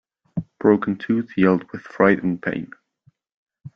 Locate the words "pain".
2.41-2.71